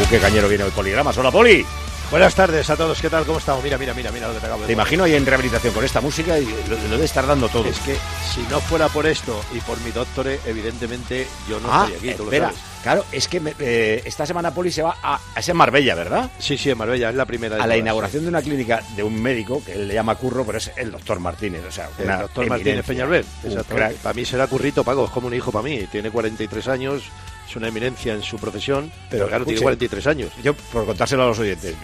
[0.00, 1.12] Uh, qué cañero viene el poligrama.
[1.16, 1.64] Hola, Poli.
[2.10, 3.24] Buenas tardes a todos, ¿qué tal?
[3.24, 3.62] ¿Cómo estamos?
[3.62, 5.84] Mira, mira, mira, mira lo que te acabo de Te imagino ahí en rehabilitación con
[5.84, 7.66] esta música y lo, lo debe estar dando todo.
[7.66, 7.94] Es que
[8.34, 12.16] si no fuera por esto y por mi doctore, evidentemente yo no ah, estaría aquí,
[12.18, 12.68] tú espera, lo sabes.
[12.82, 16.28] claro, es que me- eh, esta semana Poli se va a, a ese Marbella, ¿verdad?
[16.40, 17.54] Sí, sí, en Marbella, es la primera.
[17.54, 20.44] de A la inauguración de una clínica de un médico que él le llama Curro,
[20.44, 21.62] pero es el doctor Martínez.
[21.68, 22.02] O sea, sí.
[22.02, 22.84] El doctor Martínez.
[22.86, 23.24] Peñalver.
[23.68, 23.94] Crack.
[23.98, 25.86] Para mí será currito, Paco, es como un hijo para mí.
[25.92, 27.04] Tiene 43 años,
[27.50, 30.32] es una eminencia en su profesión, pero claro, tiene escuche, 43 años.
[30.42, 31.76] Yo, por contárselo a los oyentes, eh,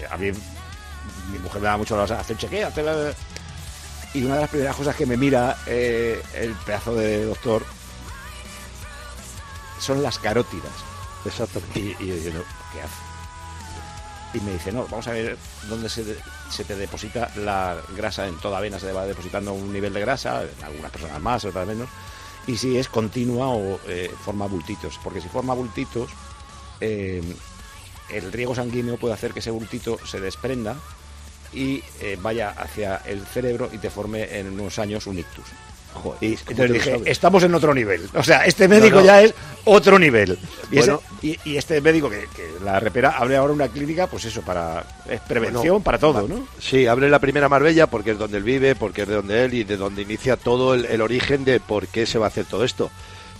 [0.00, 0.30] eh, a mí,
[1.32, 3.12] mi mujer me da mucho las hace un chequeo, hace la-
[4.14, 7.64] y una de las primeras cosas que me mira eh, el pedazo de doctor
[9.80, 10.72] son las carótidas.
[11.24, 11.78] Exactamente.
[11.80, 12.94] Y, y yo diciendo, ¿qué hace?
[14.34, 15.36] Y me dice, no, vamos a ver
[15.68, 16.18] dónde se, de-
[16.50, 18.26] se te deposita la grasa.
[18.26, 21.66] En toda vena se va depositando un nivel de grasa, en algunas personas más, otras
[21.66, 21.88] menos.
[22.46, 24.98] Y si es continua o eh, forma bultitos.
[25.02, 26.10] Porque si forma bultitos,
[26.80, 27.22] eh,
[28.10, 30.76] el riego sanguíneo puede hacer que ese bultito se desprenda
[31.52, 35.44] y eh, vaya hacia el cerebro y te forme en unos años un ictus.
[35.94, 38.08] Joder, Y ¿cómo te entonces dije, estamos en otro nivel.
[38.14, 39.06] O sea, este médico No, no.
[39.06, 39.34] ya es
[39.66, 40.38] otro nivel.
[40.70, 44.24] Y, ese- y- y este médico que, que la repera abre ahora una clínica, pues
[44.24, 46.48] eso, para es prevención, Bueno, para todo, ¿no?
[46.58, 49.54] Sí, abre la primera Marbella porque es donde él vive, porque es de donde él
[49.54, 52.46] y de donde inicia todo el, el origen de por qué se va a hacer
[52.46, 52.90] todo esto.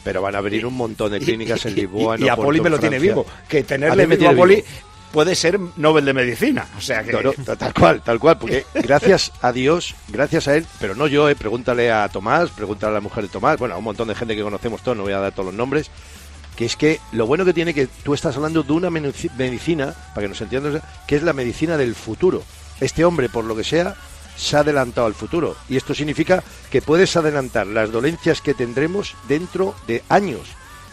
[0.04, 2.60] Pero van a abrir un montón de clínicas en Lisboa, y, en y a Poli
[2.60, 3.26] me lo tiene vivo.
[3.48, 4.66] Que A tenerle me vivo a Poli vivo.
[5.16, 6.66] Puede ser Nobel de Medicina.
[6.76, 7.10] O sea que...
[7.10, 11.06] No, no, tal cual, tal cual, porque gracias a Dios, gracias a él, pero no
[11.06, 14.08] yo, eh, pregúntale a Tomás, pregúntale a la mujer de Tomás, bueno, a un montón
[14.08, 15.90] de gente que conocemos todos, no voy a dar todos los nombres,
[16.54, 20.26] que es que lo bueno que tiene que tú estás hablando de una medicina, para
[20.26, 22.42] que nos entiendas, que es la medicina del futuro.
[22.82, 23.94] Este hombre, por lo que sea,
[24.36, 25.56] se ha adelantado al futuro.
[25.70, 30.42] Y esto significa que puedes adelantar las dolencias que tendremos dentro de años.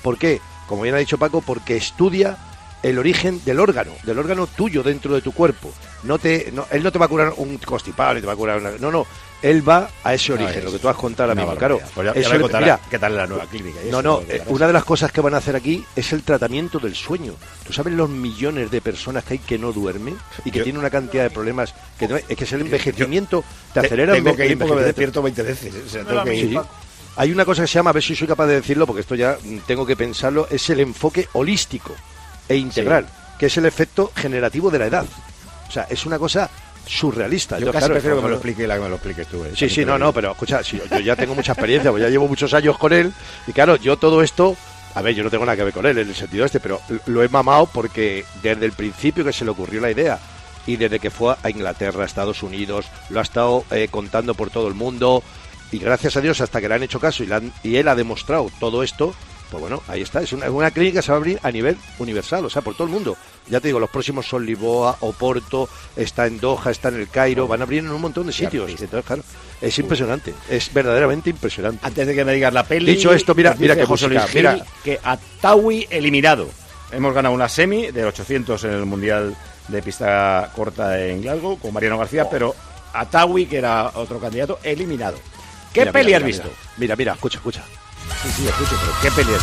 [0.02, 0.40] ¿Por qué?
[0.70, 2.38] Como bien ha dicho Paco, porque estudia
[2.84, 5.72] el origen del órgano, del órgano tuyo dentro de tu cuerpo.
[6.04, 8.36] No te, no- él no te va a curar un constipado, ni te va a
[8.36, 8.72] curar una...
[8.72, 9.08] No, no,
[9.42, 11.80] él va a ese origen, es lo que tú has contado ahora mismo, claro.
[11.96, 13.80] Pues ya- ya Eso contará mira, qué tal la nueva clínica.
[13.86, 16.12] y no, eso no, eh, una de las cosas que van a hacer aquí es
[16.14, 17.34] el tratamiento del sueño.
[17.66, 20.80] ¿Tú sabes los millones de personas que hay que no duermen y que Yo- tienen
[20.80, 23.44] una cantidad de problemas que no- es que es el envejecimiento,
[23.74, 25.74] te Te- acelera el Tengo que ir porque me despierto 20 veces.
[25.86, 26.58] O sea, tengo que Sí.
[27.16, 29.14] Hay una cosa que se llama, a ver si soy capaz de decirlo, porque esto
[29.14, 29.38] ya
[29.68, 31.94] tengo que pensarlo, es el enfoque holístico
[32.50, 33.06] e integral,
[33.40, 35.06] que es el efecto generativo de la edad.
[35.68, 36.50] O sea, es una cosa
[36.86, 37.58] surrealista.
[37.58, 39.44] Yo Entonces, casi claro, prefiero que me lo explique la que me lo expliques tú.
[39.46, 42.10] eh, Sí, sí, no, no, pero escucha, sí, yo ya tengo mucha experiencia, pues ya
[42.10, 43.14] llevo muchos años con él
[43.48, 44.56] y claro, yo todo esto,
[44.96, 46.82] a ver, yo no tengo nada que ver con él en el sentido este, pero
[47.08, 50.20] lo he mamado porque desde el principio que se le ocurrió la idea
[50.68, 54.50] y desde que fue a Inglaterra, a Estados Unidos, lo ha estado eh, contando por
[54.50, 55.24] todo el mundo
[55.72, 57.88] y gracias a Dios hasta que le han hecho caso y, le han- y él
[57.88, 59.16] ha demostrado todo esto,
[59.54, 61.78] pues bueno, ahí está, es una, una clínica que se va a abrir a nivel
[62.00, 63.16] universal, o sea, por todo el mundo.
[63.48, 67.48] Ya te digo, los próximos son Lisboa, Oporto, está en Doha, está en el Cairo,
[67.48, 68.68] van a abrir en un montón de sitios.
[68.72, 69.22] Entonces, claro,
[69.62, 71.86] es impresionante, es verdaderamente impresionante.
[71.86, 72.96] Antes de que me digas la peli.
[72.96, 74.58] Dicho esto, mira, mira qué José Luis mira.
[74.84, 76.50] Que Atawi eliminado.
[76.92, 79.36] Hemos ganado una semi de 800 en el Mundial
[79.68, 82.00] de pista corta en Glasgow con Mariano Oh.
[82.00, 82.56] García, pero
[82.94, 85.18] Atawi, que era otro candidato, eliminado.
[85.74, 86.52] ¿Qué Mira, peli mira, has mira, visto?
[86.78, 87.64] Mira, mira, escucha, escucha.
[88.24, 89.34] Sí, sí, escucho, pero ¿qué peli?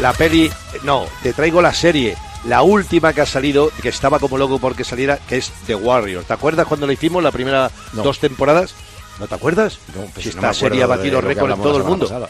[0.00, 0.50] La peli,
[0.82, 2.16] no, te traigo la serie,
[2.46, 6.24] la última que ha salido, que estaba como loco porque saliera, que es The Warrior.
[6.24, 8.02] ¿Te acuerdas cuando la hicimos la primera No.
[8.02, 8.74] dos temporadas?
[9.20, 9.78] ¿No te acuerdas?
[9.94, 12.06] No, pues si no esta serie ha batido récord en todo el mundo.
[12.06, 12.28] pasada.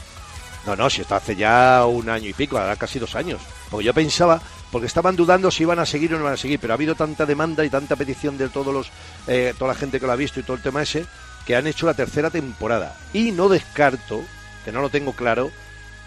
[0.67, 3.41] No, no, si esto hace ya un año y pico, ahora casi dos años.
[3.71, 6.59] Porque yo pensaba, porque estaban dudando si iban a seguir o no iban a seguir,
[6.59, 8.91] pero ha habido tanta demanda y tanta petición de todos los,
[9.27, 11.05] eh, toda la gente que lo ha visto y todo el tema ese,
[11.47, 12.97] que han hecho la tercera temporada.
[13.13, 14.23] Y no descarto,
[14.65, 15.51] que no lo tengo claro,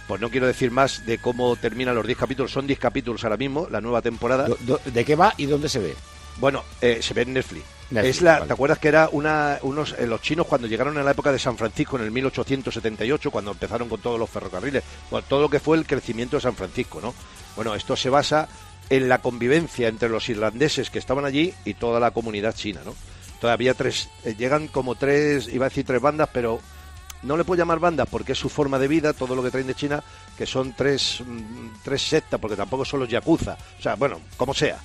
[0.07, 3.37] pues no quiero decir más de cómo terminan los 10 capítulos, son 10 capítulos ahora
[3.37, 4.47] mismo, la nueva temporada.
[4.85, 5.95] ¿De qué va y dónde se ve?
[6.39, 7.65] Bueno, eh, se ve en Netflix.
[7.89, 8.47] Netflix, es la, vale.
[8.47, 11.39] ¿Te acuerdas que era una, unos eh, los chinos cuando llegaron en la época de
[11.39, 15.59] San Francisco en el 1878, cuando empezaron con todos los ferrocarriles, bueno, todo lo que
[15.59, 17.13] fue el crecimiento de San Francisco, ¿no?
[17.55, 18.47] Bueno, esto se basa
[18.89, 22.95] en la convivencia entre los irlandeses que estaban allí y toda la comunidad china, ¿no?
[23.41, 26.59] Todavía tres, eh, llegan como tres, iba a decir tres bandas, pero
[27.23, 29.67] no le puedo llamar bandas porque es su forma de vida, todo lo que traen
[29.67, 30.03] de China,
[30.37, 34.53] que son tres, mm, tres sectas, porque tampoco son los yakuza, o sea, bueno, como
[34.53, 34.77] sea,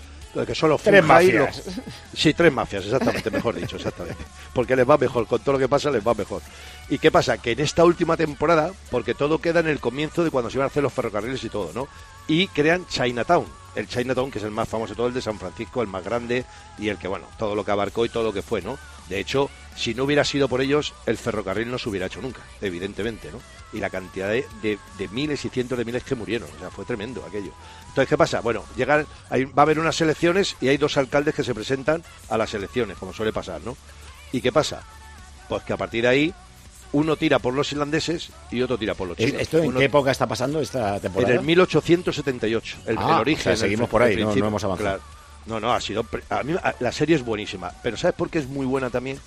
[0.46, 1.66] que son los Tres mafias.
[1.66, 1.74] los-
[2.14, 4.24] Sí, tres mafias, exactamente, mejor dicho, exactamente.
[4.54, 6.40] Porque les va mejor, con todo lo que pasa les va mejor.
[6.88, 7.36] ¿Y qué pasa?
[7.36, 10.64] Que en esta última temporada, porque todo queda en el comienzo de cuando se iban
[10.64, 11.86] a hacer los ferrocarriles y todo, ¿no?
[12.28, 15.38] Y crean Chinatown, el Chinatown, que es el más famoso de todo, el de San
[15.38, 16.44] Francisco, el más grande
[16.78, 18.78] y el que, bueno, todo lo que abarcó y todo lo que fue, ¿no?
[19.08, 22.40] De hecho, si no hubiera sido por ellos, el ferrocarril no se hubiera hecho nunca,
[22.60, 23.40] evidentemente, ¿no?
[23.72, 26.84] Y la cantidad de, de- miles y cientos de miles que murieron, o sea, fue
[26.84, 27.52] tremendo aquello.
[27.88, 28.40] Entonces, ¿qué pasa?
[28.40, 32.02] Bueno, llegan, hay- va a haber unas elecciones y hay dos alcaldes que se presentan
[32.28, 33.76] a las elecciones, como suele pasar, ¿no?
[34.30, 34.82] ¿Y qué pasa?
[35.48, 36.34] Pues que a partir de ahí,
[36.92, 39.40] uno tira por los irlandeses y otro tira por los chinos.
[39.40, 41.34] ¿Esto en Uno- qué época está pasando esta en temporada?
[41.34, 43.40] el 1878, el, Ah, el origen.
[43.52, 44.76] o sea, seguimos por ahí, no- hemos avanzado.
[44.76, 45.02] claro.
[45.46, 46.04] No, no, ha sido.
[46.04, 48.90] pre- A mí a- la serie es buenísima, pero ¿sabes por qué es muy buena
[48.90, 49.18] también?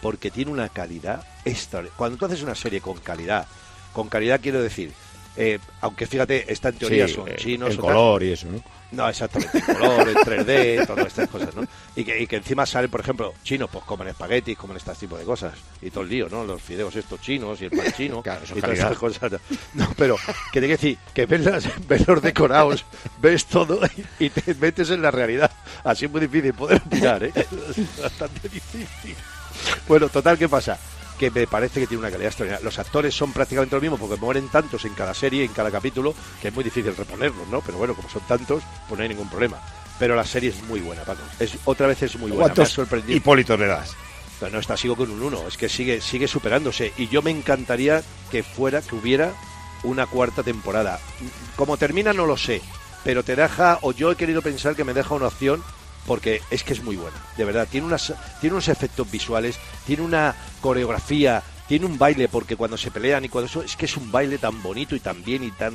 [0.00, 1.96] Porque tiene una calidad extraordinaria.
[1.96, 3.46] Cuando tú haces una serie con calidad,
[3.92, 4.92] con calidad quiero decir,
[5.36, 7.70] eh, aunque fíjate, esta en teoría Sí, son eh, chinos.
[7.70, 7.94] el o tal.
[7.94, 8.62] color y eso, ¿no?
[8.92, 11.64] No, exactamente, el color, el 3D, todas estas cosas, ¿no?
[11.96, 15.16] Y que, y que encima salen, por ejemplo, chinos, pues comen espaguetis, comen este tipo
[15.16, 16.44] de cosas, y todo el lío, ¿no?
[16.44, 19.32] Los fideos estos chinos y el pan chino, Claro, eso es y todas estas cosas.
[19.72, 20.16] No, pero
[20.52, 22.84] que te quiero decir, que ves, las- ves los decorados,
[23.18, 23.80] ves todo
[24.18, 25.50] y, te metes en la realidad.
[25.84, 27.32] Así es muy difícil poder opinar, ¿eh?
[27.34, 29.16] Es bastante difícil.
[29.88, 30.78] Bueno, total, ¿qué pasa?
[31.22, 32.64] Que me parece que tiene una calidad extraordinaria.
[32.64, 36.16] Los actores son prácticamente los mismos porque mueren tantos en cada serie, en cada capítulo,
[36.40, 37.60] que es muy difícil reponerlos, ¿no?
[37.60, 39.60] Pero bueno, como son tantos, pues no hay ningún problema.
[40.00, 41.20] Pero la serie es muy buena, Paco.
[41.38, 42.34] Es, otra vez es muy buena.
[42.34, 43.16] Me ha ¿Cuántos sorprendido.
[43.16, 43.94] Hipólitos le das?
[44.40, 45.46] Pero no está, sigo con un 1.
[45.46, 46.92] Es que sigue, sigue superándose.
[46.98, 48.02] Y yo me encantaría
[48.32, 49.32] que fuera, que hubiera
[49.84, 50.98] una cuarta temporada.
[51.54, 52.60] Como termina no lo sé,
[53.04, 55.62] pero te deja, o yo he querido pensar que me deja una opción,
[56.06, 57.68] porque es que es muy buena, de verdad.
[57.70, 62.90] Tiene, unas, tiene unos efectos visuales, tiene una coreografía, tiene un baile, porque cuando se
[62.90, 65.50] pelean y cuando eso, es que es un baile tan bonito y tan bien y
[65.50, 65.74] tan.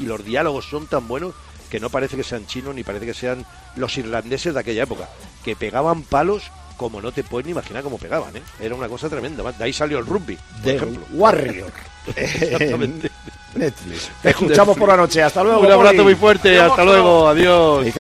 [0.00, 1.34] Y los diálogos son tan buenos
[1.70, 3.44] que no parece que sean chinos ni parece que sean
[3.76, 5.08] los irlandeses de aquella época,
[5.44, 6.44] que pegaban palos
[6.76, 8.42] como no te puedes ni imaginar cómo pegaban, ¿eh?
[8.60, 9.50] Era una cosa tremenda.
[9.52, 11.04] De ahí salió el rugby, por The ejemplo.
[11.12, 11.72] Warrior.
[12.16, 13.10] Exactamente.
[13.54, 14.10] Netflix.
[14.22, 15.22] Te escuchamos por la noche.
[15.22, 15.60] Hasta luego.
[15.60, 17.86] Un abrazo muy fuerte, hasta luego, adiós.